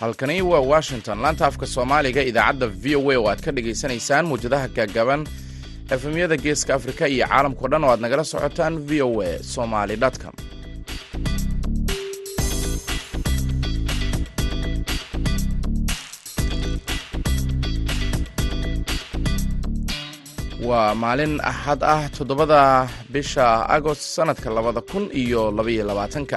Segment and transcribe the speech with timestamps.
[0.00, 1.18] halkani waa washington.
[1.22, 5.22] Laanta afka soomaaliga idaacadda v o a oo aad ka dhagaysanaysaan muwjadaha gaagaban
[5.94, 10.34] efemyada geeska afrika iyo caalamkao dhan oo aad nagala socotaan v o a somaly com.
[20.66, 26.36] Waa maalin axad ah toddobada bisha agost sanadka labada kun iyo labaiyo labaatanka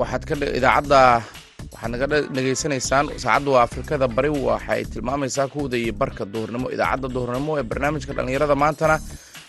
[0.00, 0.22] waxaad
[0.58, 1.00] idaacadda
[1.82, 7.66] waxaad dhegaysanaysaan saacadda waa afrikada bari waxay tilmaamaysaa kuwda iyo barka duhurnimo idaacadda duhurnimo ee
[7.70, 8.96] barnaamijka dhallinyarada maantana.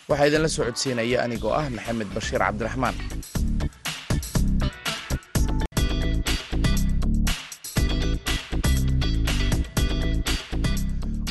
[0.10, 2.96] Waxaa idinla soo codsiinaya anigoo ah maxamed bashiir cabdiraxmaan.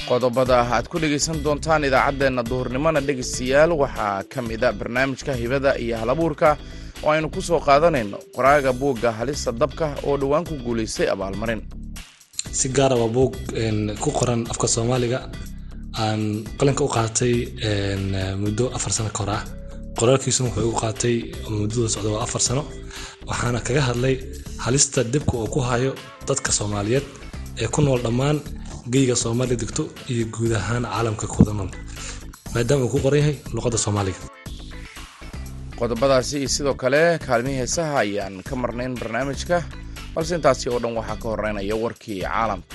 [0.08, 6.56] Qodobada aad ku dhegaysan doontaan idaacaddeenna duhurnimona dhegaystayaal waxaa ka mida barnaamijka hibada iyo halabuurka
[7.04, 11.62] oo aynu ku soo qaadanayno qoraaga buugga halista dabka oo dhowaan ku guulaystay abaalmarin.
[12.58, 13.32] Si gaara waa buug
[14.02, 15.18] ku qoran afka soomaaliga.
[16.02, 16.22] Aan
[16.58, 17.34] qalinka u qaatay
[18.42, 19.42] muddo afar sano kahor ah.
[19.98, 21.16] Qoraalkiisuna wuxuu igu qaatay
[21.58, 22.62] muddada socda waa afar sano.
[23.28, 24.14] Waxaana kaga hadlay
[24.64, 25.92] halista dibka uu ku hayo
[26.28, 27.04] dadka soomaaliyeed
[27.62, 28.38] ee ku nool dhammaan
[28.92, 31.70] geyga soomaaliya degto iyo guud ahaan caalamka kuwada nool
[32.54, 34.18] maadaama uu ku qoran yahay luqadda soomaaliga
[35.82, 39.56] qodobadaasi iyo sidoo kale kaalmihii heesaha ayaan ka marnayn barnaamijka
[40.14, 42.74] balse intaasi oo dhan waxaa ka horeynaya warkii caalamka.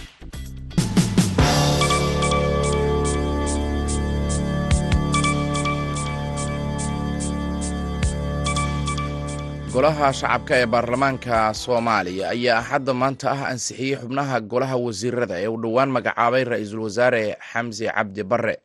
[9.73, 15.59] Golaha shacabka ee baarlamaanka soomaaliya ayaa axadda maanta ah ansixiyey xubnaha golaha wasiirada ee uu
[15.64, 18.55] dhowaan magacaabay ra'iisul wasaare xamsi cabdi barre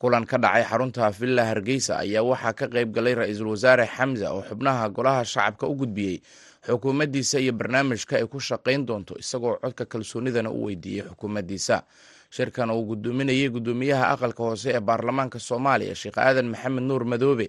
[0.00, 4.42] kulan ka dhacay xarunta villa hargeysa ayaa waxaa ka qayb galay ra'iisul wasaare xamsa oo
[4.48, 6.16] xubnaha golaha shacabka u gudbiyey.
[6.66, 11.84] Xukuumaddiisa iyo barnaamijka ay ku shaqayn doonto isagoo codka kalsoonidana u weydiiyey xukuumaddiisa.
[12.30, 17.46] Shirkan uu gudoominayay guddoomiyaha aqalka hoose ee baarlamaanka soomaaliya sheekh aadan maxamed nuur madoobe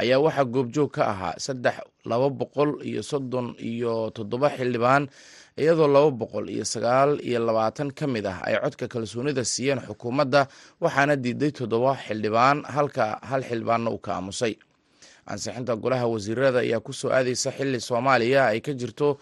[0.00, 1.76] ayaa waxaa goobjoog ka ahaa saddex
[2.10, 5.06] laba boqol iyo soddon iyo toddoba xildhibaan
[5.56, 10.48] iyadoo laba boqol iyo sagaal iyo labaatan ka mid ah ay codka kalsoonida siiyeen xukuumadda
[10.82, 14.54] waxaana diiday toddoba xildhibaan halka hal xildhibaanna uu ka aamusay
[15.30, 19.18] ansixinta golaha wasiirada ayaa ku soo aadaysa xili soomaaliya ay ka jirto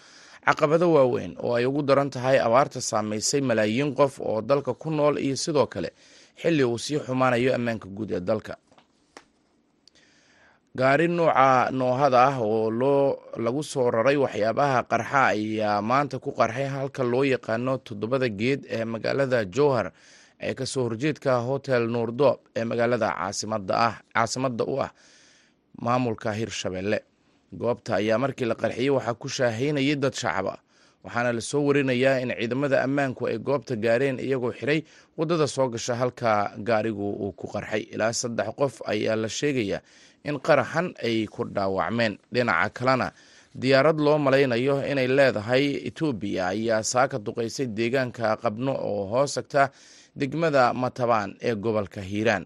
[0.46, 5.20] caqabado waaweyn oo ay ugu daran tahay abaarta saameysay malaayiin qof oo dalka ku nool
[5.20, 5.92] iyo sidoo kale
[6.40, 8.56] xili uu sii xumaanayo ammaanka guud ee dalka
[10.74, 16.66] gaari nuuca noohada ah oo loo lagu soo raray waxyaabaha qarxa ayaa maanta ku qarxay
[16.74, 19.92] halka loo yaqaano toddobada geed ee magaalada jowhar
[20.40, 24.90] ee ka soo horjeedka hotel nuurdoob ee magaalada caasimada ah caasimadda u ah
[25.84, 26.98] maamulka hirshabelle.
[27.52, 30.58] Goobta ayaa markii la qarxiyey waxaa ku shaahaynayay dad shacab ah
[31.04, 34.80] waxaana la soo warinayaa in ciidamada ammaanku ay goobta gaareen iyagoo xiray
[35.18, 36.30] waddada soo gasha halka
[36.68, 37.82] gaarigu uu ku qarxay.
[37.94, 39.80] Ilaa saddex qof ayaa la sheegayaa
[40.28, 42.14] in qaraxan ay ku dhaawacmeen.
[42.34, 43.08] Dhinaca kalena
[43.60, 49.62] diyaarad loo malaynayo inay leedahay etoobiya ayaa saaka duqaysay deegaanka qabno oo hoos tagta
[50.20, 52.44] degmada matabaan ee gobolka hiiraan.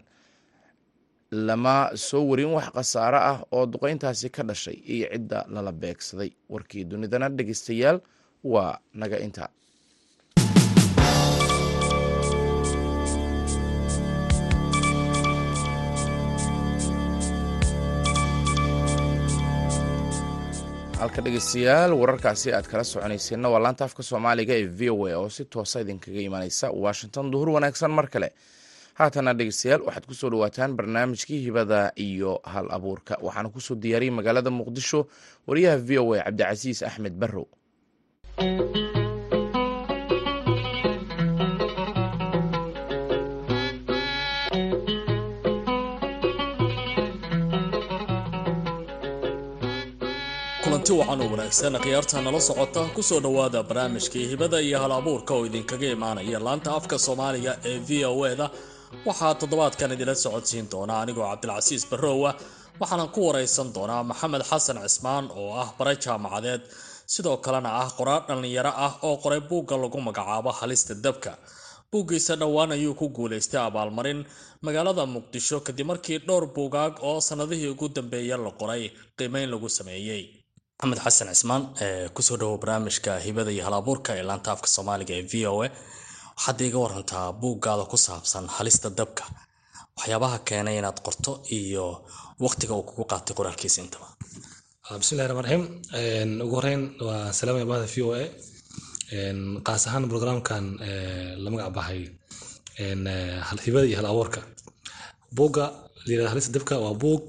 [1.47, 6.31] Lama soo warin wax khasaare ah oo duqayntaasi ka dhashay iyo cidda lala beegsaday.
[6.49, 7.97] Warkii dunidana dhegeystayaal
[8.53, 9.49] waa naga intaa
[21.01, 25.29] halka dhegeystayaal wararkaasi aad kala soconayseenna waa laanta afka soomaaliga ee v o a oo
[25.35, 27.25] si toosa idinkaga imanaysa washington.
[27.31, 28.29] Duhur wanaagsan mar kale.
[28.99, 33.13] Haatana dhegeystayaal waxaad ku soo dhawaataan barnaamijkii hibada iyo hal abuurka.
[33.25, 34.99] Waxaana ku soo diyaariyey magaalada muqdisho
[35.47, 37.45] wariyaha v o a cabdicasiis axmed barrow
[50.63, 55.31] kulanti wacan oo wanaagsan khiyaarta nala socota ku soo dhowaada barnaamijkii hibada iyo hal abuurka
[55.35, 58.47] oo idinkaga imaanaya laanta afka soomaaliga ee v o eda
[59.07, 62.31] waxaa toddobaadkan idinla socodsiin doona anigoo cabdilcasiis barrowa
[62.81, 66.61] waxaanan ku waraysan doonaa maxamed xasan cismaan oo ah bare jaamacadeed
[67.13, 71.31] sidoo kalena ah qoraar dhallinyaro ah oo qoray buugga lagu magacaabo halista dabka.
[71.91, 74.19] Buuggiisa dhowaan ayuu ku guulaystay abaalmarin
[74.65, 78.83] magaalada muqdisho kadib markii dhowr buugaag oo sannadihii ugu dambeeya la qoray
[79.17, 80.21] qiimeyn lagu sameeyey
[80.79, 81.63] maxamed xasan cismaan
[82.15, 85.67] ku soo dhawow barnaamijka hibada iyo halabuurka ee laanta afka soomaaliga ee v o a.
[86.37, 89.23] Waxaad iiga warantaa buuggaada ku saabsan halista dabka.
[89.97, 91.85] Waxyaabaha keenay inaad qorto iyo
[92.45, 94.07] waqtiga uu kugu qaatay qoraalkiisa intaba
[94.95, 95.63] bismillahi raxmaan raxiim
[96.45, 98.23] ugu horeyn waa salaamaya bahda v o a.
[99.67, 100.63] Qaas ahaan programkan
[101.43, 101.71] la magac
[103.89, 104.41] iyo hal abuurka.
[105.37, 105.65] Buugga
[106.07, 107.25] layirahda halista dabka waa buug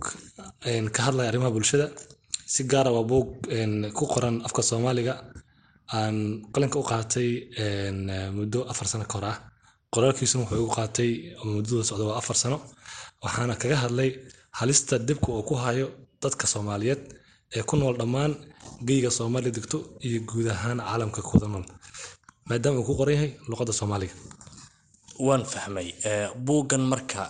[0.95, 1.87] ka hadlaya arrimaha bulshada.
[2.47, 3.29] Si gaara waa buug
[3.97, 5.15] ku qoran afka soomaaliga.
[5.97, 6.17] Aan
[6.53, 7.31] qalinka u qaatay
[8.37, 9.37] muddo afar sano ka ah.
[9.93, 11.11] Qoraalkiisuna wuxuu igu qaatay
[11.55, 12.59] muddada socda waa afar sano.
[13.23, 14.11] Waxaana kaga hadlay
[14.59, 15.87] halista dibka uu ku hayo
[16.23, 17.03] dadka soomaaliyeed
[17.56, 18.33] ee ku nool dhammaan
[18.89, 21.67] geyga soomaaliya degto iyo guud ahaan caalamka kuwada nool.
[22.49, 24.15] Maadaama uu ku qoran yahay luqadda soomaaliga.
[25.27, 25.89] Waan fahmay
[26.47, 27.21] buuggan marka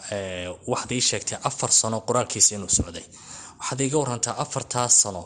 [0.70, 3.04] waxaad ii sheegtay afar sano qoraalkiisa inuu socday.
[3.58, 5.22] Waxaad iiga warantaa afartaas sano.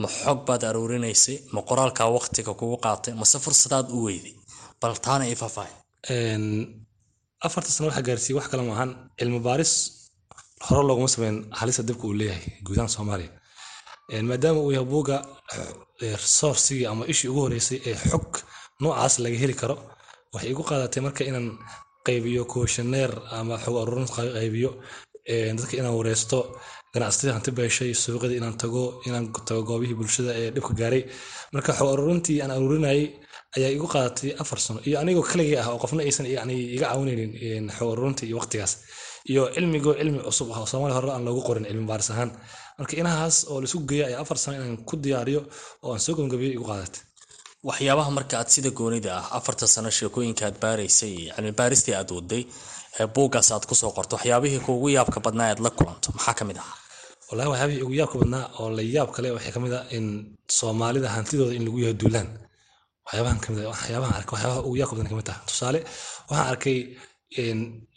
[0.00, 4.34] Ma xog baad aruurinaysay ma qoraalkaa waqtiga kugu qaatay mase fursadaad u weyday.
[4.80, 5.72] Bal taana ii faahfaahay
[7.46, 9.72] afarta sano waxaa gaarsiiyey wax kale maahan cilmi baaris
[10.66, 13.30] hore looguma sameyn halista dibka uu leeyahay guudahaan soomaaliya
[14.28, 15.16] maadaama uu yahay buugga
[16.38, 18.26] sourcigii ama ishii ugu horeysay ee xog
[18.80, 19.76] noocaas laga heli karo
[20.32, 21.48] waxay igu qaadatay marka inaan
[22.06, 24.70] qaybiyo kooshaneer ama xog aruurin qaybiyo
[25.58, 26.38] dadka inaan wareysto
[26.94, 31.02] ganacsatada hanti beeshay suuqyada inaan tago inaan tago goobihii bulshada ee dhibka gaaray.
[31.54, 33.02] Marka xog aruurintii aan aruurinayay
[33.56, 34.80] ayaa igu qaadatay afar sano.
[34.88, 36.42] Iyo anigoo kaligii ah oo qofna aysan iga
[36.82, 38.72] caawinaynin xog aruurinta iyo waqtigaas.
[39.30, 42.30] Iyo cilmigoo cilmi cusub ah oo soomaaliya hore aan loogu qorin cilmi baaris ahaan
[42.80, 45.40] marka inahaas oo laisu geeya ayaa afar sano inaan ku diyaariyo
[45.84, 47.02] oo aan soo gabagabeyo igu qaadatay
[47.68, 52.42] waxyaabaha marka aad sida goonida ah afarta sano sheekooyinka aad baaraysay cilmi baaristii aad waday
[53.14, 56.58] buuggaas aad ku soo qorto waxyaabihii kuugu yaabka badnaa aad la kulanto maxaa ka mid
[56.64, 56.68] ah?
[57.28, 60.04] Wallahi waxyaabihii ugu yaabka badnaa oo la yaab kale waxay ka mid ah in
[60.58, 62.28] soomaalida hantidooda in lagu yahay duulaan.
[63.06, 65.80] Waxyaabahan ka mid ah waxyaabahan arkay waxyaabaha ugu yaabka badan ka mid tahay tusaale
[66.28, 66.78] waxaan arkay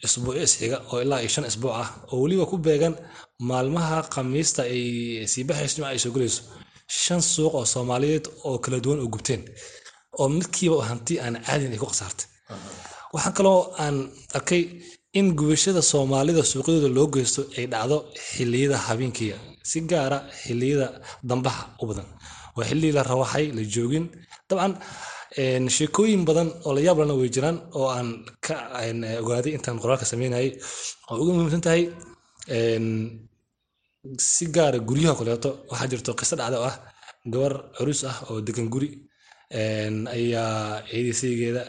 [0.04, 2.94] isbuucyo isxiga oo ilaa iyo shan isbuuc ah oo weliba ku beegan
[3.40, 6.42] maalmaha khamiista ay sii baxayso jimca ay soo gelayso
[6.86, 9.42] shan suuq oo soomaaliyeed oo kala duwan oo gubteen
[10.20, 12.26] oo midkiiba hanti aan caadin ay ku khasaartay
[13.14, 13.96] waxaa kaloo aan
[14.36, 14.62] arkay
[15.18, 17.96] in gubashada soomaalida suuqyadooda loo geysto ay dhacdo
[18.34, 19.36] xiliyada habeenkiiga
[19.70, 20.86] si gaara xiliyada
[21.28, 22.06] dambaha u badan.
[22.56, 24.06] Waa xilligii la rawaxay la joogin.
[24.48, 24.72] Dabcan
[25.76, 28.08] sheekooyin badan oo la yaab lana way jiraan oo aan
[28.46, 28.54] ka
[29.22, 30.50] ogaaday intaan qoraalka sameynayay
[31.10, 31.82] oo ugu muhiimsan tahay
[34.18, 36.76] si gaara guryaha kaleeto waxaa jirto qiso oo ah
[37.32, 38.88] gabar curus ah oo degan guri
[40.16, 41.62] ayaa eedisaygeeda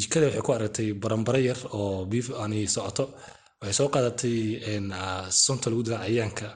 [0.00, 3.04] jikada waxay ku aragtay barambare yar oo biif ani socoto.
[3.60, 4.36] Waxay soo qaadatay
[5.44, 6.46] sunta lagu dila cayaanka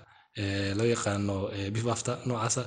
[0.78, 1.36] loo yaqaano
[1.74, 2.62] beef after noocaasa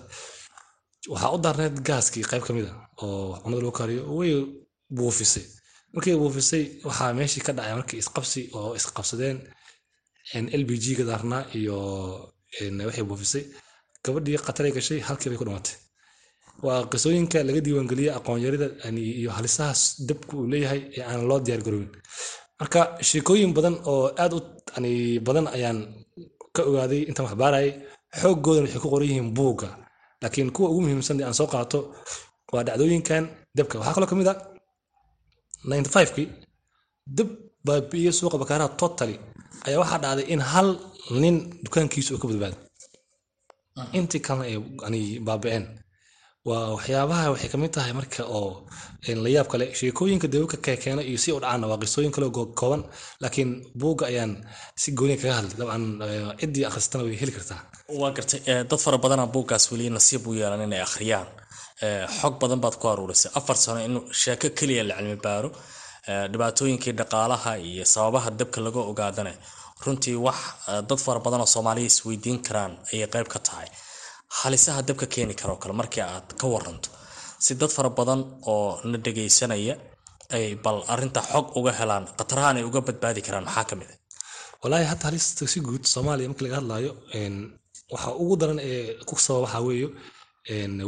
[1.14, 2.74] waxaa u daarneed gaaskii qayb ka mid a
[3.04, 4.32] oo cunada lagu kariyo way
[4.98, 5.44] buufisay.
[5.94, 9.38] Markay buufisay waxaa meeshii ka dhacay markii isqabsi oo isqabsadeen
[10.62, 11.78] lbg ga daarnaa iyo
[12.88, 13.44] waxay buufisay.
[14.04, 15.76] Gabadhii khataray gashay halkii bay ku dhimatay
[16.66, 18.68] waa qisooyinka laga diiwaangeliyey aqoonyarida
[19.22, 21.90] iyo halisahaas dabku uu leeyahay ee aan loo diyaar garowin
[22.60, 22.80] marka
[23.10, 24.40] sheekooyin badan oo aad u
[25.28, 25.80] badan ayaan
[26.56, 27.72] ka ogaaday intaan wax baarayay
[28.24, 29.70] waxay ku qoran yihiin buugga.
[30.22, 31.80] Laakiin kuwa ugu muhiimsan aan soo qaato
[32.54, 33.24] waa dhacdooyinkan
[33.58, 33.76] dabka.
[33.80, 34.34] Waxaa kaloo ka mid a
[35.70, 36.28] ninety fivekii.
[37.18, 37.30] Dab
[37.68, 39.16] baabi'iye suuqa bakaaraha totally
[39.68, 40.68] ayaa waxaa dhacday in hal
[41.24, 42.58] nin dukaankiisa uu ka badbaado.
[44.00, 44.46] Intii kalena
[44.88, 45.66] ay baabi'een
[46.50, 48.52] waa waxyaabaha waxay ka mid tahay marka oo
[49.24, 52.28] la kale sheekooyinka dababka kekeena iyo si u dhacaana waa qisooyin kale
[52.60, 52.82] kooban
[53.22, 53.50] laakiin
[53.82, 54.32] buugga ayaan
[54.82, 55.84] si gooniya kaga hadlay dabcan
[56.40, 57.60] ciddii akhristana way heli kartaa.
[58.02, 61.28] Waa gartay dad fara badana buuggaas weli nasiib u yeelan inay akhriyaan.
[62.20, 63.32] Xog badan baad ku aruurisay.
[63.40, 65.50] Afar sano in sheeko keliya la cilmi baaro
[66.32, 69.32] dhibaatooyinkii dhaqaalaha iyo sababaha dabka laga ogaadana
[69.86, 70.40] runtii wax
[70.90, 73.68] dad fara badan oo soomaaliya isweydiin karaan ayay qayb ka tahay.
[74.40, 76.90] Halisaha dabka keeni karoo kale markii aad ka waranto
[77.46, 78.22] si dad fara badan
[78.54, 79.76] oo na dhegaysanaya
[80.38, 83.98] ay bal arinta xog uga helaan khatarahan ay uga badbaadi karaan maxaa ka mid a
[84.64, 86.92] walaahi hata halista si guud soomaaliya marka laga hadlaayo
[87.94, 89.90] waxa ugu daran ee ku sababa waxaa weeyo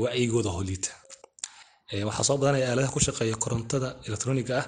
[0.03, 0.89] wacyigooda holiita
[2.10, 4.65] waxaa soo badanaya aaladaha ku shaqeeya korontada elektroniga ah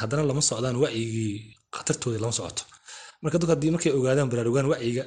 [0.00, 1.34] haddana lama socdaan wacyigii
[1.76, 2.62] khatartooda lama socoto.
[3.22, 5.04] Marka dadku haddii markay ogaadaan baraarugaan wacyiga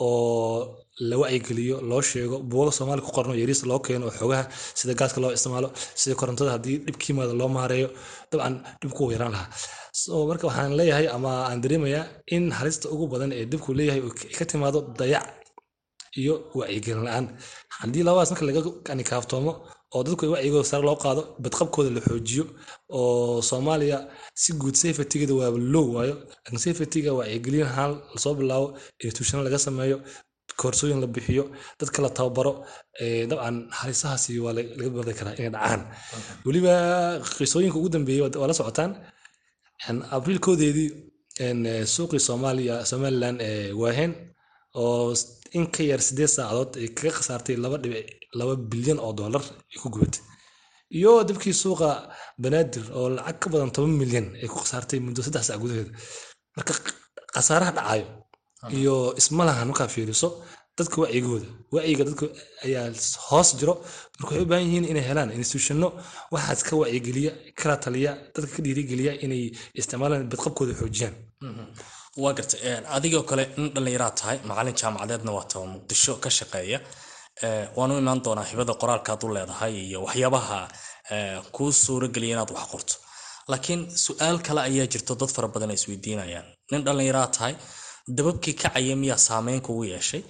[0.00, 0.76] oo
[1.08, 4.44] la wacyigeliyo loo sheego buuga soomaali ku qorno yariis loo keeno oo xogaha
[4.78, 5.68] sida gaaska loo isticmaalo
[6.00, 7.88] sida korontada haddii dhibka yimaado loo maareeyo
[8.30, 9.48] dabcan dhibku wuu yaraan lahaa.
[10.00, 12.04] So marka waxaan leeyahay ama aan dareemayaa
[12.36, 14.00] in halista ugu badan ee dhibku leeyahay
[14.38, 15.26] ka timaado dayac
[16.20, 17.26] iyo wacyigelin la'aan.
[17.78, 18.60] Haddii labadaas marka laga
[19.10, 19.52] kaaftoomo
[19.94, 22.44] oo dadku wacyigooda sare loo qaado badqabkooda la xoojiyo
[22.98, 23.98] oo soomaaliya
[24.42, 26.14] si guud safetygeeda waaba low waayo.
[26.42, 28.66] Laakiin safetyga wacyigelin ahaan la soo bilaabo
[29.06, 29.98] institutional laga sameeyo
[30.60, 31.44] koorsooyin la bixiyo
[31.80, 32.52] dadka la tababaro
[33.30, 35.80] dabcan halisahaasi waa laga bardi karaa inay dhacaan.
[36.46, 36.72] Weliba
[37.36, 38.92] qisooyinka ugu dambeeyey waa la socotaan.
[40.16, 40.88] Abriilkoodeedii
[41.94, 43.36] suuqii soomaaliya somalilan
[43.80, 44.12] waaheen
[44.74, 45.14] oo
[45.56, 48.06] in ka yar sideed saacadood ay kaga khasaartay laba dhibic
[48.38, 50.22] laba bilyan oo dollar ay ku gubatay.
[50.98, 51.90] Iyo dabkii suuqa
[52.42, 55.92] banaadir oo lacag ka badan toban milyan ay ku khasaartay muddo saddex saac gudaheeda
[56.56, 56.72] marka
[57.34, 58.06] khasaaraha dhacayo
[58.78, 60.28] iyo ismalahan markaa fiiriso
[60.78, 62.26] dadka wacyigooda wacyiga dadka
[62.64, 62.86] ayaa
[63.28, 63.74] hoos jiro.
[64.18, 65.88] Marka waxay u baahan yihiin inay helaan institutionno
[66.34, 69.42] waxaas ka wacyigeliya kala taliya dadka ka dhiirigeliya inay
[69.78, 71.14] isticmaalaan badqabkooda xoojiyaan
[72.22, 72.60] waa gartay
[72.96, 76.78] adigoo kale in dhallinyaraa tahay macalin jaamacadeedna waa taba muqdisho ka shaqeeya.
[77.78, 80.58] Waanu imaan doonaa hibada qoraalkaad u leedahay iyo waxyaabaha
[81.56, 82.94] kuu suurageliya inaad wax qorto.
[83.50, 86.46] Laakiin su'aal kale ayaa jirto dad fara badan ay isweydiinayaan.
[86.70, 87.54] Nin dhallinyaraa tahay
[88.16, 90.22] dababkii kacaya miyaa saameyn kugu yeeshay?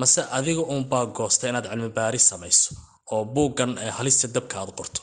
[0.00, 2.70] Mase adiga uunbaa goosta inaad cilmi baaris samayso
[3.14, 5.00] oo buuggan halista dabka aad qorto?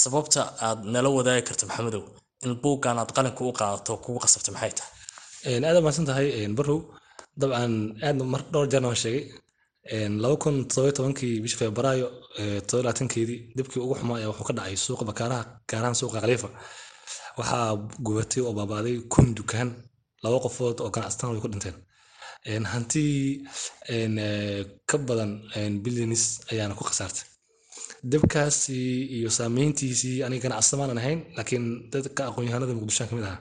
[0.00, 2.02] Sababta aad nala wadaagi karto maxamedow
[2.44, 4.92] in buuggan aad qalinka u qaadato kugu qasabta maxay tahay
[5.46, 6.26] aad mahadsan tahay
[6.58, 6.78] barow
[7.40, 7.72] dabcan
[8.06, 9.24] aad mar dhowr jeerna waan sheegay.
[10.22, 12.06] Laba kun todoba tobankii bishii febraayo
[12.68, 16.48] todoba labaatankeedii dibkii ugu xumaa ayaa wuxuu ka dhacay suuqa bakaaraha gaar ahaan suuqa khaliifa
[17.38, 17.68] waxaa
[18.06, 19.68] gubatay oo baabaaday kun dukaan
[20.24, 21.76] laba qofood oo ganacsataan way ku dhinteen.
[22.72, 23.14] Hantii
[24.90, 25.30] ka badan
[25.84, 27.24] bilyanis ayaana ku khasaartay.
[28.12, 28.78] Dabkaasi
[29.16, 33.40] iyo saameyntiisii aniga ganacsatamaanaan ahayn laakiin dadka aqoon-yahanada muqdishoan ka mid ahaa.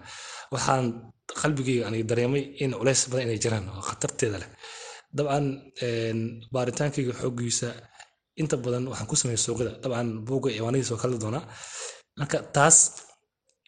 [0.54, 0.86] Waxaan
[1.42, 4.50] qalbigayga aniga dareemay in culays badan inay jiraan oo khatarteeda leh.
[5.18, 5.46] Dabcan
[6.54, 7.68] baaritaankayga xooggiisa
[8.42, 9.72] inta badan waxaan ku sameeyay suuqyada.
[9.84, 11.44] Dabcan buugga ciwaanadiisa oo kala doonaa.
[12.20, 12.78] Marka taas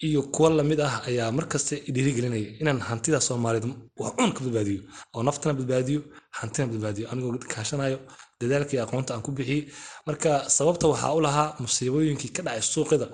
[0.07, 3.67] iyo kuwa la mid ah ayaa markasta dhiirigelinaya inaan hantida soomaaliyeed
[4.01, 4.81] wax uun ka badbaadiyo
[5.15, 5.99] oo naftana badbaadiyo
[6.37, 7.05] hantina badbaadiyo.
[7.11, 7.97] Anigoo kaashanayo
[8.41, 9.61] dadaalkii aqoonta aan ku bixiyey
[10.07, 13.07] marka sababta waxaa u lahaa musiibooyinkii ka dhacay suuqyada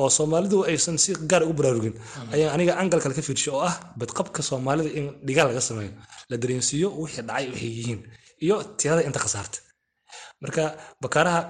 [0.00, 1.94] oo soomaalidu aysan si gaar ugu baraarugin
[2.34, 5.92] ayaa aniga angal kale ka fiirshay oo ah badqabka soomaalida in dhigaal laga sameeyo.
[6.30, 8.00] La dareensiiyo wixii dhacay waxay yihiin
[8.44, 9.58] iyo tirada inta khasaarta.
[10.42, 10.62] Marka
[11.02, 11.40] bakaaraha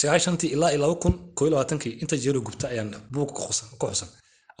[0.00, 3.40] sagaashantii ilaa iyo laba kun koo labaatankii inta jeero gubta ayaan buug ku
[3.90, 4.08] xusan.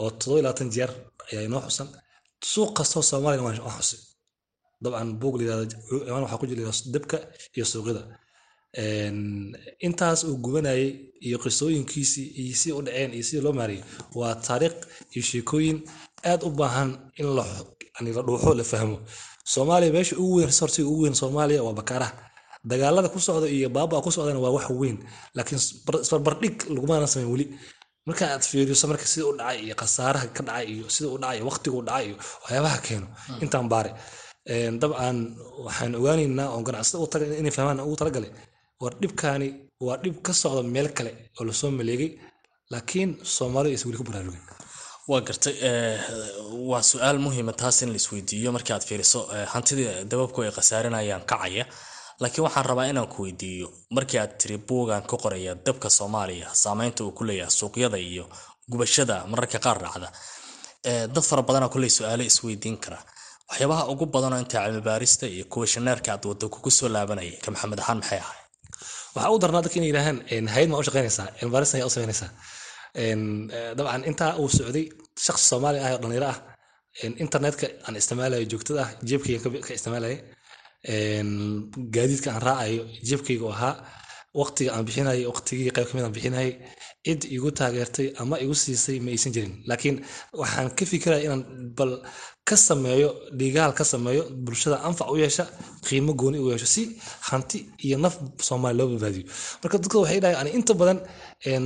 [0.00, 0.90] Oo todoba iyo labaatan jeer
[1.30, 1.88] ayaa inoo xusan.
[2.52, 4.00] Suuq kastoo soomaaliyana waan xusay
[4.84, 6.62] dabcan ciwaan waxaa ku jira
[6.94, 7.16] dabka
[7.56, 8.02] iyo suuqyada.
[9.86, 10.86] Intaas uu gubanayay
[11.26, 13.84] iyo qisooyinkiisii iyo si u dhaceen iyo sidii loo maariyay
[14.18, 14.78] waa taariikh
[15.14, 15.78] iyo sheekooyin
[16.30, 17.44] aad u baahan in la
[18.26, 18.96] dhuuxo la fahmo.
[19.52, 22.12] Soomaaliya meesha ugu weyn resortiga ugu weyn soomaaliya waa bakaaraha
[22.70, 24.98] dagaalada ku socda iyo baabaa ku socdana waa wax weyn
[25.36, 25.60] laakiin
[26.04, 27.46] isbarbardhig lagumana sameyn weli.
[28.06, 31.40] Marka aad fiiriso marka sida u dhacay iyo khasaaraha ka dhacay iyo sida u dhacay
[31.48, 33.06] waqtiga u dhacay iyo waxyaabaha keeno
[33.44, 33.90] intaan baare
[34.80, 35.16] dabcan
[35.66, 38.30] waxaan ogaaneynaa oo ganacsada inay fahmaan ugu talagalay.
[38.80, 39.48] War dhibkaani
[39.80, 42.10] waa dhib ka socda meel kale oo la soo maleegay
[42.72, 44.42] laakiin soomaalida aysan weli ku baraarugin
[45.08, 45.54] waa gartay
[46.70, 49.20] waa su'aal muhiima taas in la isweydiiyo markii aad fiiriso.
[49.52, 51.64] Hantidii dababku ay khasaarinayaan kacaya
[52.20, 57.04] laakiin waxaan rabaa inaan ku weydiiyo markii aad tiri buugan ka qoraya dabka soomaaliya saameynta
[57.04, 58.24] uu ku leeyahay suuqyada iyo
[58.70, 60.08] gubashada mararka qaar dhacda
[61.14, 62.98] dad fara badana kulley su'aalo isweydiin kara
[63.50, 67.98] waxyaabaha ugu badanoo inta cilmibaarista iyo kuwashaneerka aad wado kugu soo laabanaya ka maxamed ahaan
[68.00, 68.38] maxay ahay
[69.14, 71.26] waxaa u darnaa dadka inay yidhaahaan hayad maa u shaqaynaysaa?
[71.38, 72.30] Cilmibaaristan ayaa u samaynaysaa
[73.78, 74.84] dabcan intaa uu socday
[75.26, 76.38] shaqsi soomaali ah oo dhalinyaro ah
[77.24, 80.18] internetka aan isticmaalayo joogtada ah jeebkayga ka isticmaalaya
[81.94, 83.74] gaadiidka aan raacayo jeebkayga oo ahaa
[84.40, 86.50] waqtiga aan bixinayo waqtigii qayb ka mid aan bixinayay
[87.06, 89.52] cid igu taageertay ama igu siisay ma aysan jirin.
[89.68, 89.96] Laakiin
[90.40, 91.42] waxaan ka fikiraya inaan
[91.78, 91.92] bal
[92.48, 93.08] ka sameeyo
[93.38, 95.44] dhigaal ka sameeyo bulshada anfac u yeesha
[95.86, 96.82] qiimo gooni u yeesho si
[97.28, 98.14] hanti iyo naf
[98.48, 99.24] soomaali loo badbaadiyo.
[99.62, 100.98] Marka dadka waxay dhahay ani inta badan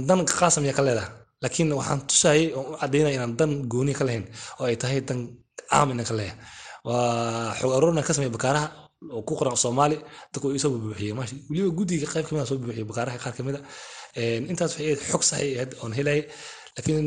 [0.08, 1.08] dan qaasam ayaa ka leedaha
[1.42, 4.24] laakiin waxaan tusayay oo u cadaynaya inaan dan gooni ka lahayn
[4.60, 5.18] oo ay tahay dan
[5.70, 6.38] caam inaan ka leeyahay.
[6.86, 8.66] Waa xog aroorna ka sameeya bakaaraha
[9.14, 9.96] oo ku qoran soomaali
[10.32, 13.56] dadku isoo bubuuxiyey maashi weliba guddiga qayb ka mid soo bubuuxiyey bakaaraha qaar ka mid
[13.58, 13.60] a
[14.50, 16.22] intaas waxay ahayd xog saxay ahayd oon helayay
[16.76, 17.06] laakiin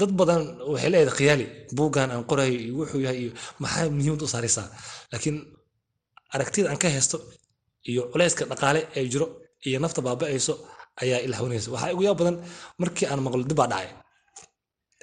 [0.00, 1.46] dad badan waxay leedahay khiyaali.
[1.76, 3.30] Buuggan aan qorayo iyo wuxuu yahay iyo
[3.62, 4.66] maxaa muhiimad u saaraysaa?
[5.12, 5.36] Laakiin
[6.34, 7.16] aragtida aan ka haysto
[7.90, 9.26] iyo culayska dhaqaale ee jiro
[9.68, 10.54] iyo nafta baaba'ayso
[11.02, 12.36] ayaa ila waxaa ugu yaab badan
[12.80, 13.88] markii aan maqlo dib baa dhacay.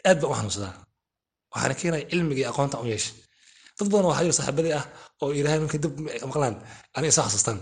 [0.10, 0.74] Aad baan u xanuunsadaa.
[1.54, 3.14] Waxaana keenaya cilmiga iyo aqoonta u yeeshay
[3.78, 4.86] dad badan waxaa jira saaxiibadii ah
[5.24, 5.94] oo ilaahay markay dib
[6.30, 6.56] maqlaan
[6.98, 7.60] ani isoo xasuustaan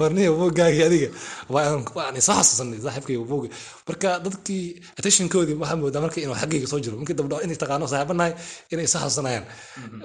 [0.00, 1.08] warniyo buuggaagii adiga.
[1.54, 3.48] Waan isoo xasuusanay saaxiibkayga buugga
[3.88, 4.64] marka dadkii
[4.98, 8.32] attentionkoodii waxaa moodaa marka inuu xaggayga soo jiro markii dabdho inay taqaano saaxiibanahay
[8.72, 9.44] inay isoo xasuusanayaan.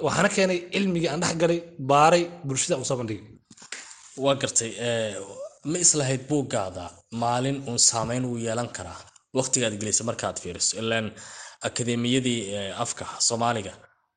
[0.06, 1.58] Waxaana keenay cilmigii aan dhex galay
[1.90, 3.24] baaray bulshada aan soo bandhigay.
[4.24, 4.70] Waa gartay
[5.70, 6.84] ma islahayd buuggaada
[7.22, 8.98] maalin uun saameyn uu yeelan karaa.
[9.38, 11.06] Waqtigaad gelisay markaad fiiriso ilaan
[11.68, 12.40] akademiyadii
[12.84, 13.72] afka soomaaliga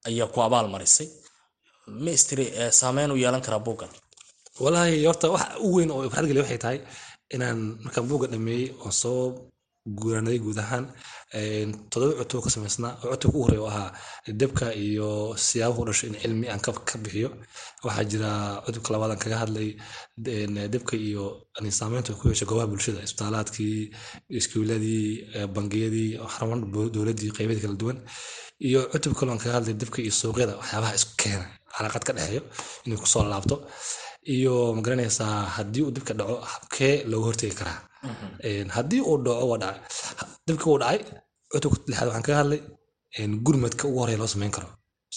[0.07, 1.07] ayaa ku abaal marisay.
[2.03, 2.45] Ma istiri
[2.79, 3.91] saameyn uu yeelan karaa buuggan
[4.63, 6.79] walaahi horta wax u weyn oo farxad waxay tahay
[7.35, 9.21] inaan markaan buugga dhameeyey oon soo
[9.99, 10.85] guuranaday guud ahaan
[11.91, 13.89] todoba cutub ka samaysnaa oo cutubka u horreeya oo ahaa
[14.41, 15.09] debka iyo
[15.45, 16.71] siyaabahu dhasho in cilmi aan ka
[17.03, 17.29] bixiyo
[17.85, 18.31] waxaa jira
[18.65, 19.69] cutubka labaad aan kaga hadlay
[20.73, 21.23] debka iyo
[21.79, 23.77] saameynta ku yeesha goobaha bulshada isbitaalaadkii
[24.39, 25.05] iskuuladii
[25.55, 26.59] bangiyadii xaruman
[26.93, 27.97] dowladdii qeybadii kala duwan
[28.67, 32.41] iyo cutub kaloo aan kaga hadlay debka iyo suuqyada waxyaabaha isku keena calaaqad ka dhexeeyo
[32.85, 33.55] inay ku soo laabto
[34.35, 37.79] iyo ma garanaysaa haddii uu dibka dhaco habkee looga hortegi karaa.
[38.77, 39.79] Haddii uu dhaco waa dhacay
[40.47, 40.99] dibka uu dhacay
[41.51, 42.61] cutubka lixaad waxaan kaga hadlay
[43.45, 44.67] gurmadka ugu horeya loo samayn karo.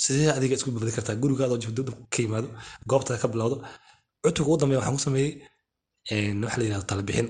[0.02, 1.16] Sidee adiga isku badbadi kartaa?
[1.22, 1.80] Gurigaadoo jifdo
[2.12, 2.48] ka yimaado
[2.90, 3.56] goobtaada ka bilowdo.
[4.24, 5.32] Cutubka ugu dambeya waxaan ku sameeyey
[6.44, 7.28] waxa la yidhahdo talabixin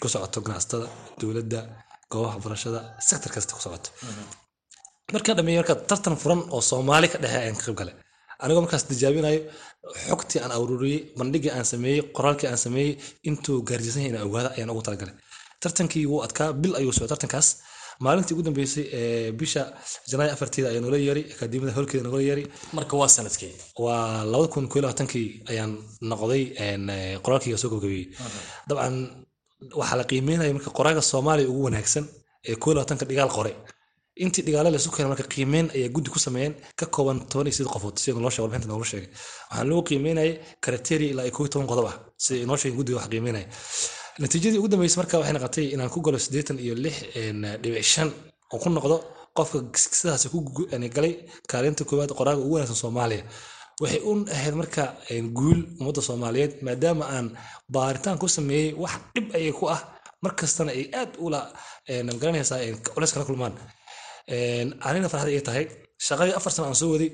[0.00, 0.86] ku socoto ganacsatada
[1.20, 1.60] dowladda
[2.10, 3.90] goobaha waxbarashada sektor kasta ku socoto
[5.12, 7.94] markaa dhameeyey marka tartan furan oo soomaali ka dhexe ayaan ka qayb galay
[8.42, 9.40] anigoo markaas tijaabinayo
[10.08, 12.92] xogtii aan aruuriyey bandhigii aan sameeyey qoraalkii aan sameeyey
[13.28, 15.14] intuu gaarjiisan yahay inaan ogaada ayaan ugu talagalay.
[15.62, 17.48] Tartankii wuu adkaa bil ayuu socday tartankaas.
[18.04, 19.62] Maalintii ugu dambeysay ee bisha
[20.10, 22.46] janaayo afarteeda ayaa noola yeeray akaademiyada howlkeeda noola yeeray.
[22.76, 23.52] Marka waa sannadkii?
[23.84, 25.72] Waa labada kun koo labaatankii ayaan
[26.10, 26.42] noqday
[27.24, 28.06] qoraalkii soo gabagabeeyey
[28.68, 28.94] dabcan
[29.80, 32.04] waxaa la qiimeynaya marka qoraaga soomaaliya ugu wanaagsan
[32.48, 33.54] ee koo labaatanka dhigaal qoray
[34.22, 37.70] intii dhigaale laysu keenay marka qiimeyn ayaa guddi ku sameeyeen ka kooban toban iyo sided
[37.74, 39.08] qofood sida noo sheegay warbixinta noogu sheegay.
[39.50, 40.32] Waxaan lagu qiimeynayay
[40.64, 43.46] kriteria ilaa koo iyo toban qodob ah sida inoo sheegay guddiga wax qiimeynaya
[44.20, 46.96] natiijadii ugu dambeysay marka waxay noqotay inaan ku galo siddeetan iyo lix
[47.62, 48.08] dhibic shan
[48.52, 48.96] oo ku noqdo
[49.36, 49.58] qofka
[49.98, 50.38] sidaas ku
[50.96, 51.12] galay
[51.50, 53.24] kaalinta koowaad qoraaga ugu wanaagsan soomaaliya.
[53.82, 54.82] Waxay u ahayd marka
[55.38, 57.26] guul ummadda soomaaliyeed maadaama aan
[57.74, 59.80] baaritaan ku sameeyey wax dhib ayay ku ah.
[60.24, 61.40] Markastana ay aad ula
[62.06, 62.60] ma garanaysaa
[62.94, 63.52] culeys kala kulmaan
[64.28, 65.64] anina farxad ay tahay.
[66.06, 67.10] Shaqadii afar sano aan soo waday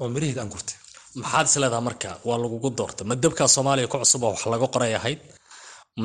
[0.00, 0.76] oo miraheeda aan gurtay.
[1.20, 2.08] Maxaad is leedaha marka?
[2.28, 3.04] Waa lagugu doortay.
[3.10, 5.20] Ma dabkaa soomaaliya ku cusub oo wax laga qoray ahayd.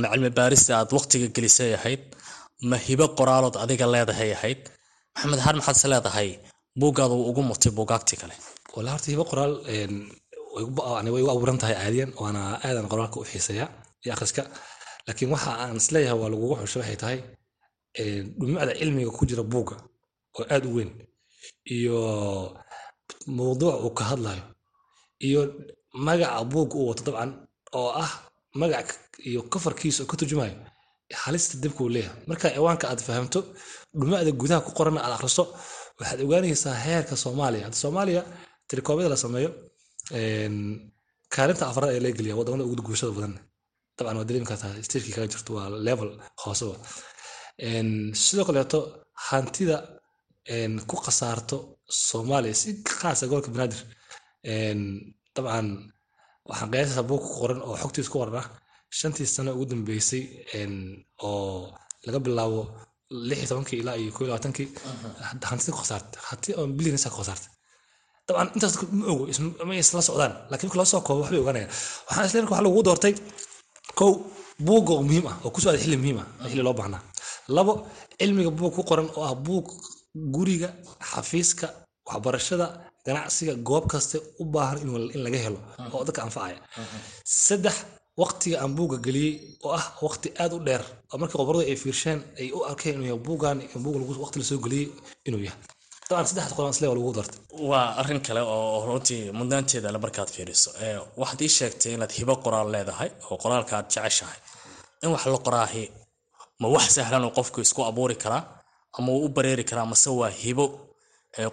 [0.01, 2.01] Ma cilmi baarista aad waqtiga gelisay ahayd.
[2.69, 4.59] Ma hibo qoraalood adiga leedahay ahayd.
[5.15, 6.29] Maxamed haar maxaad is leedahay?
[6.79, 8.35] Buuggaada uu ugu murtay buugaagtii kale.
[8.75, 9.53] Walaa horta hibo qoraal
[11.13, 13.65] way igu abuuran tahay caadiyan waana aadan qoraalka u xiiseeya
[14.03, 14.41] iyo akhriska.
[15.07, 17.19] Laakiin waxa aan is leeyahay waa lagugu xushay waxay tahay
[18.39, 19.75] dhumucda cilmiga ku jira buugga
[20.39, 20.91] oo aad u weyn
[21.78, 21.97] iyo
[23.38, 24.43] mawduuc uu ka hadlayo
[25.28, 25.41] iyo
[26.06, 27.32] magaca buugga uu wato dabcan
[27.80, 28.12] oo ah
[28.62, 28.88] magac
[29.30, 30.56] iyo kafarkiisa oo ka turjumayo
[31.23, 32.21] halista dibka uu leeyahay.
[32.30, 33.39] Marka ciwaanka aad fahamto
[33.99, 35.43] dhumucda gudaha ku qoran aad akhriso
[35.99, 37.63] waxaad ogaanaysaa heerka soomaaliya.
[37.65, 38.21] Hadda soomaaliya
[38.69, 39.49] tirikoobyada la sameeyo
[41.34, 43.34] kaalinta afraad ayaa laga geliya waddamada ugu guushada badan.
[43.97, 46.10] Dabcan waa dareemi kartaa stirkii kaga jirto waa level
[46.41, 46.75] hooseba
[48.23, 48.80] sidoo kaleeto
[49.28, 49.75] hantida
[50.89, 51.58] ku khasaarto
[52.08, 53.82] soomaaliya si khaasa gobolka banaadir
[55.36, 55.67] dabcan
[56.49, 58.47] waxaan qiyaasaysaa buug ku qoran oo xogtiis ku qoran ah.
[58.97, 60.23] Shantii sano ugu dambeysay
[61.28, 61.69] oo
[62.06, 62.62] laga bilaabo
[63.30, 64.25] lix tobankii ilaa iyo koo
[65.49, 67.52] hantida ku khasaartay hanti oo bilyanisa ku khasaartay.
[68.28, 69.23] Dabcan intaas ma ogo
[69.69, 71.71] ma isla socdaan laakiin marka loo soo koobo waxbay ogaanayaan.
[72.08, 73.13] Waxaan marka waxa lagu doortay
[73.99, 74.12] kow
[74.67, 77.02] buugga oo muhiim ah oo ku socda xilli muhiim ah xilli loo baahnaa.
[77.56, 77.73] Labo
[78.19, 79.65] cilmiga buug ku qoran oo ah buug
[80.15, 80.69] guriga
[81.12, 81.67] xafiiska
[82.08, 82.67] waxbarashada
[83.06, 84.78] ganacsiga goob kaste u baahan
[85.15, 85.60] in laga helo
[85.93, 86.60] oo dadka anfacaya
[87.45, 87.76] saddex
[88.22, 89.34] waqtiga aan buugga geliyey
[89.65, 93.08] oo ah waqti aad u dheer oo markii qobaradu ay fiirsheen ay u arkeen inuu
[93.12, 94.88] yahay buuggan buug waqti la soo geliyey
[95.28, 95.60] inuu yahay.
[96.10, 100.30] Dabcan saddexda qodob isle waa lagu doortay waa arrin kale oo runtii mudnaanteeda le markaad
[100.36, 100.69] fiiriso.
[101.22, 104.38] Waxaad ii sheegtay inaad hibo qoraal leedahay oo qoraalka aad jeceshahay.
[105.04, 105.84] In wax la qoraahi
[106.62, 108.43] ma wax sahlan oo qofku isku abuuri karaa
[108.97, 110.65] ama uu u bareeri karaa mase waa hibo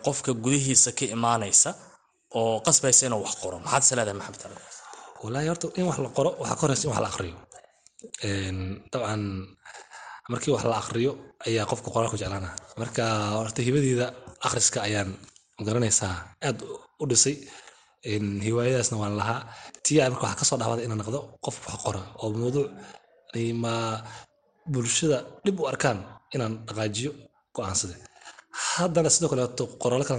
[0.06, 1.70] qofka gudihiisa ka imaanaysa
[2.38, 3.56] oo qasbaysa inuu wax qoro.
[3.64, 4.56] Maxaad is leedahay maxamed ali
[5.22, 7.36] wallaahi horta in wax la qoro waxaa ka horeysa in wax la aqriyo.
[8.92, 9.22] Dabcan
[10.32, 11.12] markii wax la aqriyo
[11.46, 13.04] ayaa qofka qoraalku jeclaana marka
[13.38, 14.06] horta hibadeeda
[14.46, 15.10] akhriska ayaan
[15.56, 16.14] ma garanaysaa
[16.48, 16.58] aad
[17.02, 17.36] u dhisay.
[18.46, 19.40] Hiwaayadaasna waan lahaa.
[19.84, 22.68] Tia marka waxaa ka soo dhawada inaan noqdo qof wax qora oo mawduuc
[23.62, 23.74] ma
[24.72, 25.98] bulshada dhib u arkaan
[26.34, 27.10] inaan dhaqaajiyo
[27.56, 27.94] go'aansade.
[28.76, 30.18] Haddana sidoo kaleeto qoraallo kale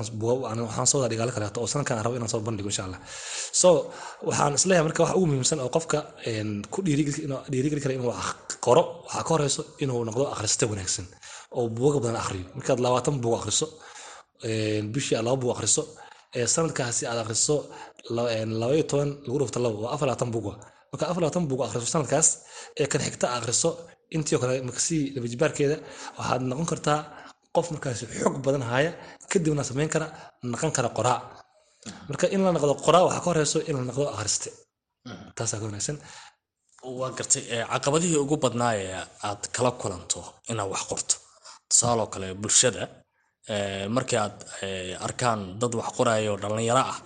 [0.68, 3.00] waxaan soo wadaa dhigaalo kaleeto oo sanadkan rabo inaan soo bandhigo insha allah.
[3.62, 3.70] So
[4.30, 6.00] waxaan is leeyahay marka waxa ugu muhiimsan oo qofka
[6.74, 8.14] ku dhiirigeli kara inuu
[8.66, 11.06] qoro waxaa ka horeyso inuu noqdo akhriste wanaagsan
[11.58, 12.46] oo buuga badan akhriyo.
[12.58, 13.66] Markaad labaatan buug akhriso
[14.94, 15.82] bishii aad laba buug akhriso
[16.54, 17.56] sanadkaasi aad akhriso
[18.62, 20.46] laba toban lagu dhufto labo waa afar labaatan buug
[20.92, 22.28] marka afar labaatan buug akhriso sanadkaas
[22.82, 23.70] ee kan xigta akhriso
[24.16, 25.78] intii oo kale makasii labajibaarkeeda
[26.18, 27.00] waxaad noqon kartaa
[27.56, 28.92] qof markaasi xog badan haya
[29.32, 30.08] kadibna samayn kara
[30.52, 31.20] naqan kara qoraa
[32.10, 34.50] marka in la noqdo qoraa waxaa ka horeyso in la noqdo akhriste
[35.38, 35.98] taasaa ka wanaagsan.
[37.00, 37.44] Waa gartay
[37.74, 38.92] caqabadihii ugu badnaa ee
[39.28, 40.20] aad kala kulanto
[40.52, 41.16] inaad wax qorto.
[41.70, 42.84] Tusaaloo kale bulshada
[43.96, 44.38] markii aad
[45.08, 46.98] arkaan dad wax qoraya oo dhallinyaro ah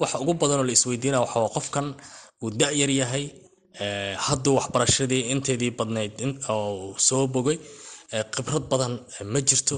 [0.00, 1.86] waxa ugu badanoo la isweydiinaya waxaa qofkan
[2.42, 3.24] uu da-yar yahay
[4.26, 6.14] hadduu waxbarashadii inteedii badnayd
[6.54, 7.58] oo soo bogay
[8.34, 8.92] khibrad badan
[9.32, 9.76] ma jirto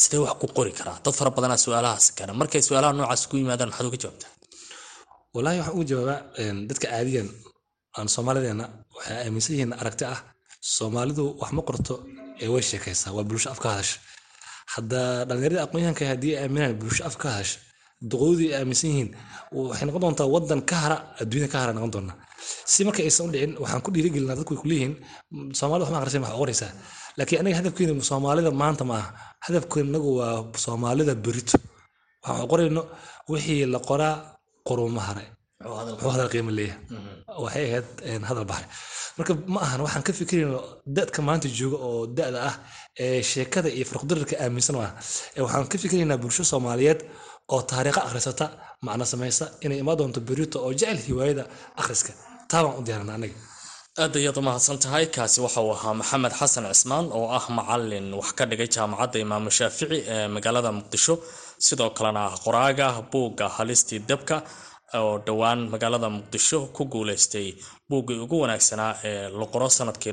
[0.00, 0.96] sidee wax ku qori karaa?
[1.04, 4.30] Dad fara badanaa su'aalahaas keena markay su'aalaha noocaas ku yimaadaan maxaad uga jawaabtaa?
[5.34, 6.20] Wallaahi waxaan ugu jawaabaa
[6.68, 7.28] dadka caadiyan
[7.98, 8.64] aan soomaalideena
[8.96, 10.20] waxay aaminsan yihiin aragti ah.
[10.76, 11.94] Soomaalidu wax ma qorto
[12.42, 13.96] ee way sheekaysaa waa bulsho afka hadasha
[14.74, 17.58] hadda dhallinyarada aqoonyahanka haddii aaminaan bulsho afka hadasha
[18.10, 19.10] duqoodii ay aaminsan yihiin
[19.70, 22.16] waxay noqon doontaa wadan ka hara adduunya ka hara noqon doonaa
[22.72, 24.94] si marka aysan u dhicin waxaan ku dhiirigelinaa dadku way kuleeyihiin
[25.58, 26.70] soomaalida wax ma akhrisan wax qoraysaa
[27.18, 29.08] laakiin aniga hadafkeenu soomaalida maanta ma aha.
[29.46, 30.34] Hadafkeenu inagu waa
[30.64, 31.56] soomaalida berito
[32.24, 32.82] waxaan qorayno
[33.32, 34.14] wixii la qoraa
[34.68, 35.24] qoruma hare
[35.64, 36.80] wuxuu hadal qiimo leeyahay.
[37.44, 37.86] Waxay ahayd
[38.30, 38.66] hadal baxay
[39.18, 40.58] marka ma ahan waxaan ka fikirayno
[40.96, 42.54] dadka maanta jooga oo da-da ah
[43.04, 44.92] ee sheekada iyo farqdararka aaminsan ah.
[45.44, 47.00] Waxaan ka fikiraynaa bulsho soomaaliyeed
[47.52, 48.46] oo taariikha akhrisata.
[48.86, 51.44] Macno samaysa inay imaan doonto berito oo jecel hiwaayada
[51.80, 52.12] akhriska.
[52.50, 53.36] Taa baan u diyaarana anaga
[54.02, 58.06] aad ayaad u mahadsan tahay kaasi waxa uu ahaa maxamed xasan cismaan oo ah macalin
[58.20, 61.14] wax ka dhigay jaamacadda imaamu shaafici ee magaalada muqdisho.
[61.66, 64.36] Sidoo kalena ah qoraaga buugga halistii dabka
[64.94, 67.48] oo dhowaan magaalada muqdisho ku guuleystay
[67.90, 70.12] buuggii ugu wanaagsanaa ee la qoro sannadkii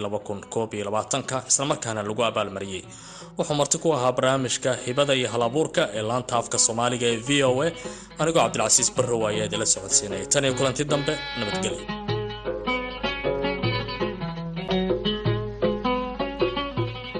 [1.29, 2.83] ka islamarkaana lagu abaalmariyey.
[3.37, 7.61] Wuxuu marti ku ahaa barnaamijka hibada iyo halabuurka ee laanta afka soomaaliga ee v o
[7.63, 7.71] a.
[8.19, 12.04] Anigoo cabdilcasiis barrow ayaa idila socodsiinaya tan iyo kulanti dambe nabadgelyo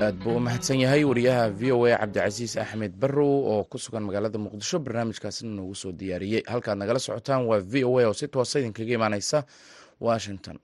[0.06, 1.04] aad buu u mahadsan yahay.
[1.10, 5.91] Wariyaha v o a cabdicasiis axmed barrow oo ku sugan magaalada muqdisho barnaamijkaasina noogu soo
[5.91, 6.44] diyaariyey.
[6.52, 9.44] Halkaad nagala socotaan waa v o a oo si toosa idinkaga imaaneysa
[10.00, 10.58] washington.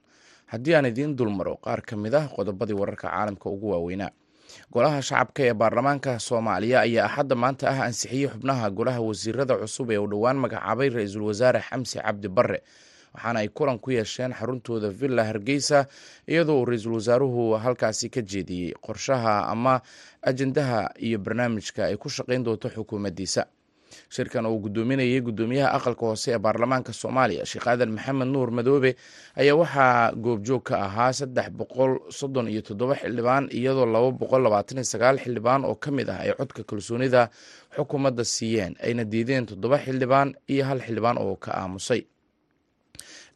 [0.46, 4.10] Haddii aan idiin dulmaro qaar ka mid ah qodobadii wararka caalamka ugu waaweynaa.
[4.72, 9.98] Golaha shacabka ee baarlamaanka soomaaliya ayaa axadda maanta ah ansixiyey xubnaha golaha wasiirada cusub ee
[9.98, 12.58] uu dhowaan magacaabay ra'iisul wasaare xamsi cabdi barre
[13.14, 15.86] waxaana ay kulan ku yeesheen xaruntooda villa hargeysa
[16.28, 19.80] iyadoo uu ra'iisul wasaaruhu halkaasi ka jeediyey qorshaha ama
[20.22, 23.46] ajendaha iyo barnaamijka ay ku shaqayn doonto xukuumaddiisa
[24.08, 28.96] shirkan uu guddoominayay guddoomiyaha aqalka hoose ee baarlamaanka soomaaliya sheekh aadan maxamed nuur madoobe
[29.36, 34.78] ayaa waxaa goobjoog ka ahaa saddex boqol soddon iyo toddoba xildhibaan iyadoo laba boqol labaatan
[34.80, 37.28] iyo sagaal xildhibaan oo ka mid ah ay codka kalsoonida
[37.76, 42.00] xukuumadda siiyeen ayna diideen toddoba xildhibaan iyo hal xildhibaan oo ka aamusay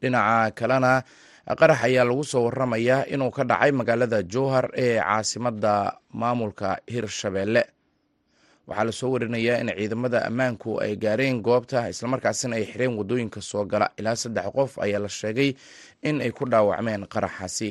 [0.03, 1.03] dhinaca kalena
[1.61, 5.75] qarax ayaa lagu soo waramayaa inuu ka dhacay magaalada jowhar ee caasimadda
[6.13, 7.65] maamulka hirshabeelle.
[8.67, 13.65] Waxaa la soo warinayaa in ciidamada ammaanku ay gaareen goobta islamarkaasina ay xireen waddooyinka soo
[13.65, 13.91] gala.
[13.99, 15.51] Ilaa saddex qof ayaa la sheegay
[16.03, 17.71] in ay ku dhaawacmeen qaraxaasi.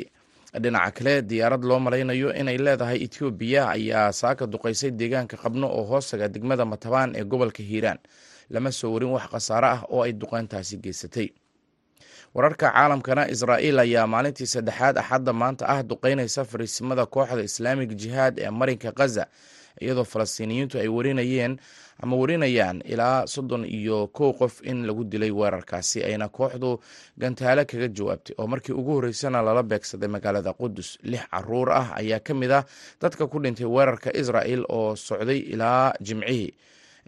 [0.55, 6.27] Dhinaca kale diyaarad loo malaynayo inay leedahay etoobiya ayaa saaka duqaysay deegaanka qabno oo hoostaga
[6.33, 7.99] degmada matabaan ee gobolka hiiraan.
[8.53, 11.27] Lama soo warin wax khasaare ah oo ay duqeyntaasi geysatay
[12.35, 18.49] wararka caalamkana israa'iil ayaa maalintii saddexaad axadda maanta ah duqeynaysa fariisimada kooxda islaamig jihaad ee
[18.59, 19.23] marinka khaza
[19.83, 21.53] iyadoo falastiiniyiintu ay warinayeen
[22.03, 26.71] ama warinayaan ilaa soddon iyo kow qof in lagu dilay weerarkaasi ayna kooxdu
[27.21, 28.35] gantaale kaga jawaabtay.
[28.39, 32.63] Oo markii ugu horreysana lala beegsaday magaalada qudus lix carruur ah ayaa ka mid ah
[33.01, 36.51] dadka ku dhintay weerarka israa'el oo socday ilaa jimcihii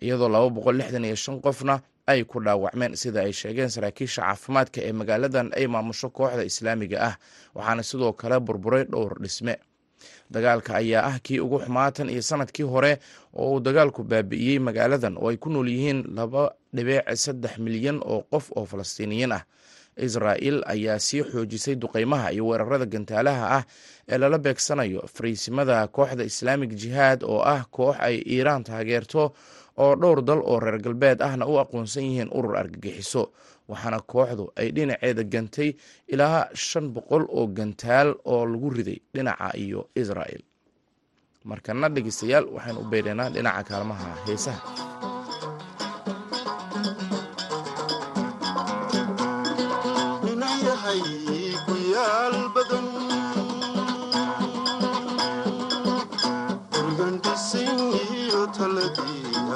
[0.01, 1.75] iyadoo laba boqol lixdan iyo shan qofna
[2.07, 7.15] ay ku dhaawacmeen sida ay sheegeen saraakiisha caafimaadka ee magaaladan ay maamusho kooxda islaamiga ah
[7.55, 9.55] waxaana sidoo kale burburay dhowr dhisme.
[10.31, 12.99] Dagaalka ayaa ah kii ugu xumaatan iyo sannadkii hore
[13.33, 18.23] oo uu dagaalku baabi'iyey magaaladan oo ay ku nool yihiin laba dhibic saddex milyan oo
[18.31, 19.43] qof oo falastiiniyiin ah.
[19.97, 23.63] Israa'el ayaa sii xoojisay duqeymaha iyo weerarada gantaalaha ah
[24.07, 29.33] ee lala beegsanayo fariisimada kooxda islaamig jihaad oo ah koox ay iiraan taageerto
[29.83, 33.23] oo dhowr dal oo reer galbeed ahna u aqoonsan yihiin urur argagixiso.
[33.69, 35.69] Waxaana kooxdu ay dhinaceeda gantay
[36.13, 40.43] ilaa shan boqol oo gantaal oo lagu riday dhinaca iyo israa'el
[41.49, 44.61] markana dhegeystayaal waxaanu u beeraynaa dhinaca kaalmaha heesaha.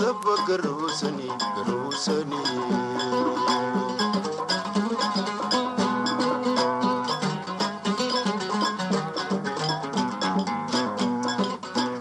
[0.00, 2.40] dabba garhoosani garhoosani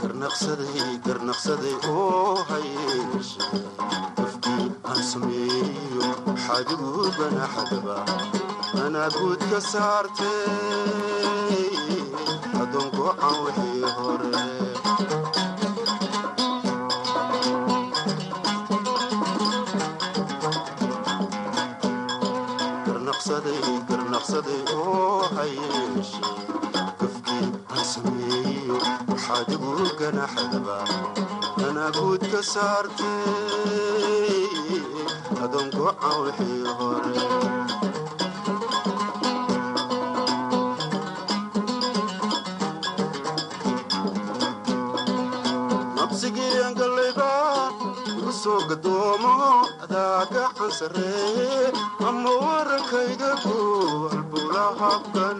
[0.01, 2.35] garnaqsaday garnaqsaday oo
[29.23, 30.77] waxaad ugu ganaxdaba
[31.59, 34.41] tanaaguud ka saartay
[35.43, 37.17] adoonku cawxii hore
[45.95, 47.29] nabsigii galayba
[48.17, 49.33] igu soo gadoomo
[49.83, 51.71] adaa gacan sarreeye
[52.07, 53.55] ama warankayda ku
[54.11, 55.39] halbula habkan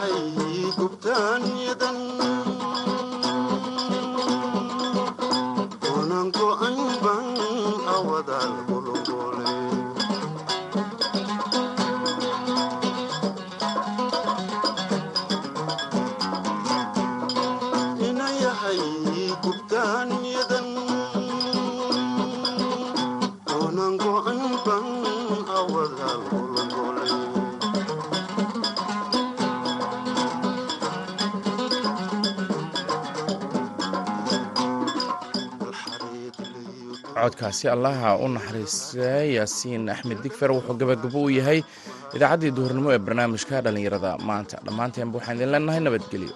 [0.00, 1.96] waxay gubtaan yadan
[37.58, 41.60] si allaha u naxariistay yaasiin axmed digfer wuxuu gabagabo u yahay
[42.16, 44.10] idaacaddii duhurnimo ee barnaamijka dhallinyarada.
[44.28, 46.34] Maanta dhammaanteenba waxaan idin leenahay nabadgelyo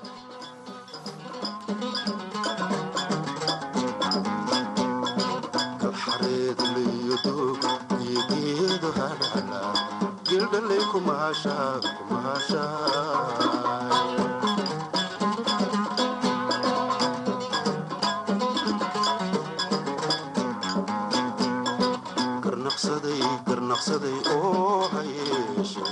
[23.95, 25.83] qabsaday oo hayeeshe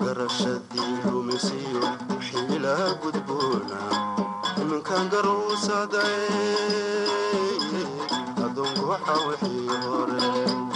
[0.00, 1.82] garashadii oh, rumisiyo
[2.26, 3.78] xila gudboona
[4.62, 6.28] iminkaan garuu socday
[8.44, 8.84] adoonku
[9.86, 10.73] hore